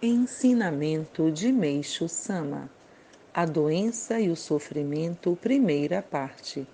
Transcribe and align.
Ensinamento 0.00 1.28
de 1.28 1.50
Meixo 1.50 2.08
Sama 2.08 2.70
A 3.34 3.44
doença 3.44 4.20
e 4.20 4.30
o 4.30 4.36
sofrimento, 4.36 5.36
primeira 5.42 6.00
parte. 6.00 6.64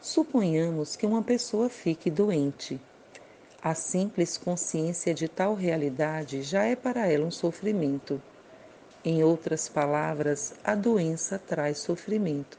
Suponhamos 0.00 0.96
que 0.96 1.04
uma 1.04 1.22
pessoa 1.22 1.68
fique 1.68 2.10
doente. 2.10 2.80
A 3.60 3.74
simples 3.74 4.38
consciência 4.38 5.12
de 5.12 5.28
tal 5.28 5.54
realidade 5.54 6.40
já 6.40 6.64
é 6.64 6.74
para 6.74 7.06
ela 7.06 7.26
um 7.26 7.30
sofrimento. 7.30 8.22
Em 9.04 9.22
outras 9.22 9.68
palavras, 9.68 10.54
a 10.64 10.74
doença 10.74 11.38
traz 11.38 11.76
sofrimento. 11.76 12.58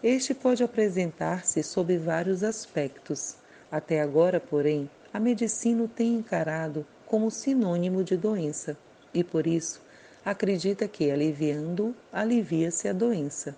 Este 0.00 0.32
pode 0.32 0.62
apresentar-se 0.62 1.60
sob 1.64 1.98
vários 1.98 2.44
aspectos. 2.44 3.34
Até 3.68 4.00
agora, 4.00 4.38
porém, 4.38 4.88
a 5.12 5.18
medicina 5.18 5.82
o 5.82 5.88
tem 5.88 6.14
encarado 6.14 6.86
como 7.10 7.28
sinônimo 7.28 8.04
de 8.04 8.16
doença 8.16 8.76
e 9.12 9.24
por 9.24 9.44
isso 9.44 9.82
acredita 10.24 10.86
que 10.86 11.10
aliviando 11.10 11.92
alivia-se 12.12 12.86
a 12.86 12.92
doença. 12.92 13.56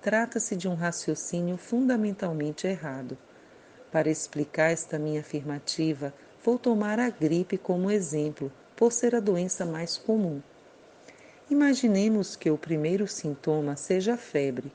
Trata-se 0.00 0.54
de 0.54 0.68
um 0.68 0.76
raciocínio 0.76 1.56
fundamentalmente 1.56 2.68
errado. 2.68 3.18
Para 3.90 4.08
explicar 4.08 4.70
esta 4.70 4.96
minha 4.96 5.22
afirmativa, 5.22 6.14
vou 6.44 6.56
tomar 6.56 7.00
a 7.00 7.10
gripe 7.10 7.58
como 7.58 7.90
exemplo, 7.90 8.52
por 8.76 8.92
ser 8.92 9.12
a 9.16 9.20
doença 9.20 9.66
mais 9.66 9.98
comum. 9.98 10.40
Imaginemos 11.50 12.36
que 12.36 12.48
o 12.48 12.56
primeiro 12.56 13.08
sintoma 13.08 13.74
seja 13.74 14.14
a 14.14 14.16
febre. 14.16 14.70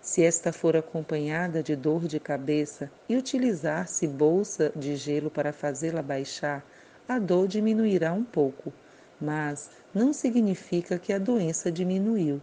Se 0.00 0.24
esta 0.24 0.52
for 0.52 0.76
acompanhada 0.76 1.62
de 1.62 1.76
dor 1.76 2.08
de 2.08 2.18
cabeça 2.18 2.90
e 3.08 3.16
utilizar-se 3.16 4.08
bolsa 4.08 4.72
de 4.74 4.96
gelo 4.96 5.30
para 5.30 5.52
fazê-la 5.52 6.02
baixar, 6.02 6.66
a 7.08 7.18
dor 7.18 7.46
diminuirá 7.46 8.12
um 8.12 8.24
pouco, 8.24 8.72
mas 9.20 9.70
não 9.94 10.12
significa 10.12 10.98
que 10.98 11.12
a 11.12 11.18
doença 11.18 11.70
diminuiu. 11.70 12.40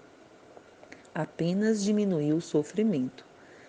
Apenas 1.13 1.83
diminuiu 1.83 2.37
o 2.37 2.41
sofrimento. 2.41 3.25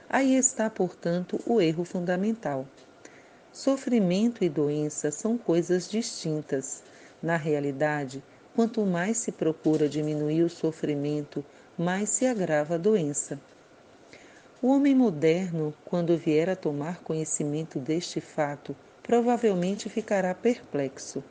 Aí 0.08 0.36
está, 0.36 0.68
portanto, 0.68 1.40
o 1.46 1.60
erro 1.60 1.84
fundamental. 1.84 2.66
Sofrimento 3.50 4.44
e 4.44 4.48
doença 4.48 5.10
são 5.10 5.36
coisas 5.38 5.90
distintas. 5.90 6.82
Na 7.22 7.36
realidade, 7.36 8.22
quanto 8.54 8.84
mais 8.84 9.16
se 9.16 9.32
procura 9.32 9.88
diminuir 9.88 10.42
o 10.42 10.50
sofrimento, 10.50 11.44
mais 11.76 12.10
se 12.10 12.26
agrava 12.26 12.74
a 12.74 12.78
doença. 12.78 13.40
O 14.60 14.68
homem 14.68 14.94
moderno, 14.94 15.74
quando 15.84 16.16
vier 16.16 16.48
a 16.48 16.54
tomar 16.54 17.00
conhecimento 17.00 17.78
deste 17.78 18.20
fato, 18.20 18.76
provavelmente 19.02 19.88
ficará 19.88 20.34
perplexo. 20.34 21.22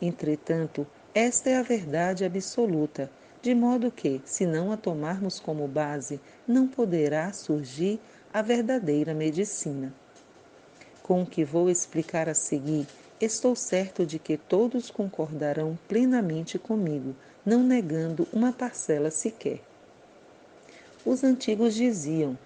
Entretanto, 0.00 0.86
esta 1.14 1.50
é 1.50 1.56
a 1.56 1.62
verdade 1.62 2.24
absoluta, 2.24 3.10
de 3.40 3.54
modo 3.54 3.90
que, 3.90 4.20
se 4.24 4.46
não 4.46 4.72
a 4.72 4.76
tomarmos 4.76 5.38
como 5.38 5.66
base, 5.66 6.20
não 6.46 6.66
poderá 6.66 7.32
surgir 7.32 8.00
a 8.32 8.42
verdadeira 8.42 9.14
medicina. 9.14 9.92
Com 11.02 11.22
o 11.22 11.26
que 11.26 11.44
vou 11.44 11.70
explicar 11.70 12.28
a 12.28 12.34
seguir, 12.34 12.86
estou 13.20 13.54
certo 13.54 14.04
de 14.04 14.18
que 14.18 14.36
todos 14.36 14.90
concordarão 14.90 15.78
plenamente 15.86 16.58
comigo, 16.58 17.14
não 17.44 17.62
negando 17.62 18.26
uma 18.32 18.52
parcela 18.52 19.10
sequer. 19.10 19.60
Os 21.04 21.22
antigos 21.22 21.74
diziam: 21.74 22.36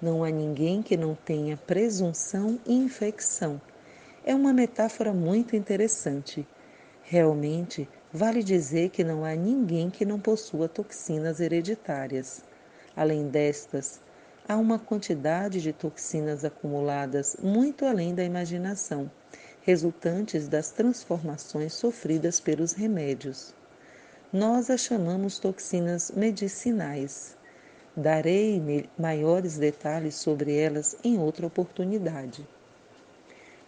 não 0.00 0.24
há 0.24 0.30
ninguém 0.30 0.82
que 0.82 0.96
não 0.96 1.14
tenha 1.14 1.56
presunção 1.56 2.58
e 2.64 2.72
infecção 2.72 3.60
é 4.26 4.34
uma 4.34 4.54
metáfora 4.54 5.12
muito 5.12 5.54
interessante. 5.54 6.46
Realmente, 7.02 7.86
vale 8.10 8.42
dizer 8.42 8.88
que 8.88 9.04
não 9.04 9.22
há 9.22 9.34
ninguém 9.34 9.90
que 9.90 10.06
não 10.06 10.18
possua 10.18 10.66
toxinas 10.66 11.40
hereditárias. 11.40 12.42
Além 12.96 13.28
destas, 13.28 14.00
há 14.48 14.56
uma 14.56 14.78
quantidade 14.78 15.60
de 15.60 15.74
toxinas 15.74 16.42
acumuladas 16.42 17.36
muito 17.42 17.84
além 17.84 18.14
da 18.14 18.24
imaginação, 18.24 19.10
resultantes 19.60 20.48
das 20.48 20.70
transformações 20.70 21.74
sofridas 21.74 22.40
pelos 22.40 22.72
remédios. 22.72 23.54
Nós 24.32 24.70
as 24.70 24.80
chamamos 24.80 25.38
toxinas 25.38 26.10
medicinais. 26.10 27.36
Darei 27.94 28.88
maiores 28.98 29.58
detalhes 29.58 30.14
sobre 30.14 30.56
elas 30.56 30.96
em 31.04 31.18
outra 31.18 31.46
oportunidade. 31.46 32.48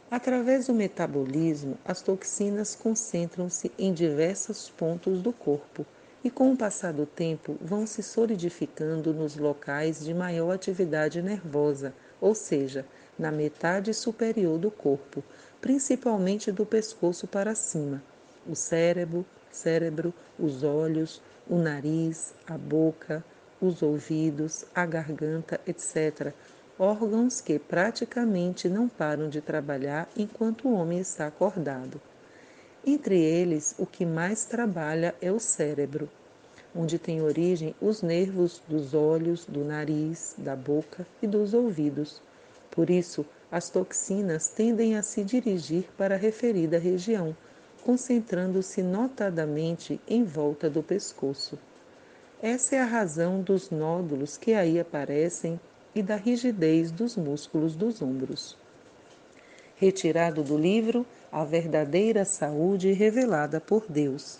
Através 0.09 0.69
do 0.69 0.75
metabolismo, 0.75 1.77
as 1.84 2.00
toxinas 2.00 2.77
concentram-se 2.77 3.72
em 3.77 3.93
diversos 3.93 4.71
pontos 4.71 5.21
do 5.21 5.33
corpo 5.33 5.84
e, 6.22 6.31
com 6.31 6.53
o 6.53 6.56
passar 6.56 6.93
do 6.93 7.05
tempo, 7.05 7.56
vão 7.61 7.89
se 7.89 8.05
solidificando 8.05 9.12
nos 9.12 9.37
locais 9.37 10.05
de 10.05 10.15
maior 10.15 10.53
atividade 10.53 11.21
nervosa, 11.21 11.93
ou 12.21 12.37
seja, 12.37 12.87
na 13.19 13.33
metade 13.33 13.93
superior 13.93 14.59
do 14.59 14.71
corpo, 14.71 15.25
principalmente 15.61 16.53
do 16.53 16.65
pescoço 16.65 17.27
para 17.27 17.56
cima, 17.56 18.00
o 18.47 18.55
cérebro, 18.55 19.27
cérebro, 19.50 20.15
os 20.39 20.62
olhos, 20.62 21.21
o 21.49 21.56
nariz, 21.56 22.33
a 22.47 22.56
boca, 22.56 23.25
os 23.61 23.83
ouvidos, 23.83 24.65
a 24.72 24.87
garganta, 24.87 25.61
etc 25.66 26.33
órgãos 26.78 27.41
que 27.41 27.59
praticamente 27.59 28.69
não 28.69 28.88
param 28.88 29.28
de 29.28 29.41
trabalhar 29.41 30.09
enquanto 30.16 30.69
o 30.69 30.75
homem 30.75 30.98
está 30.98 31.26
acordado. 31.26 32.00
Entre 32.84 33.19
eles, 33.19 33.75
o 33.78 33.87
que 33.87 34.04
mais 34.04 34.44
trabalha 34.44 35.15
é 35.20 35.32
o 35.32 35.41
cérebro, 35.41 36.09
onde 36.75 36.98
tem 36.98 37.22
origem 37.22 37.75
os 37.81 38.03
nervos 38.03 38.62
dos 38.69 38.94
olhos, 38.94 39.44
do 39.47 39.65
nariz, 39.65 40.34
da 40.36 40.54
boca 40.54 41.06
e 41.22 41.26
dos 41.26 41.54
ouvidos. 41.54 42.20
Por 42.70 42.91
isso, 42.91 43.25
as 43.50 43.70
toxinas 43.70 44.48
tendem 44.48 44.97
a 44.97 45.03
se 45.03 45.25
dirigir 45.25 45.84
para 45.97 46.15
a 46.15 46.19
referida 46.19 46.78
região, 46.78 47.34
concentrando-se 47.82 48.82
notadamente 48.82 50.00
em 50.06 50.25
volta 50.25 50.69
do 50.69 50.82
pescoço. 50.82 51.59
Essa 52.42 52.76
é 52.76 52.81
a 52.81 52.84
razão 52.84 53.41
dos 53.41 53.70
nódulos 53.70 54.36
que 54.36 54.53
aí 54.53 54.78
aparecem 54.78 55.59
e 55.97 56.03
da 56.03 56.15
rigidez 56.15 56.93
dos 56.93 57.17
músculos 57.17 57.75
dos 57.75 58.03
ombros. 58.03 58.55
Retirado 59.77 60.43
do 60.43 60.59
livro 60.59 61.07
A 61.33 61.43
Verdadeira 61.43 62.23
Saúde 62.27 62.93
Revelada 62.93 63.62
por 63.62 63.87
Deus. 63.89 64.39